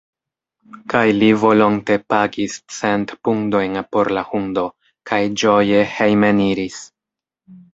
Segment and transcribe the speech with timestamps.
[0.93, 4.67] Kaj li volonte pagis cent pundojn por la hundo,
[5.11, 6.83] kaj ĝoje hejmeniris.